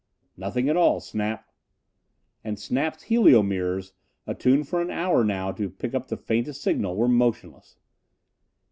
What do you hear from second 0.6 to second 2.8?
at all, Snap." And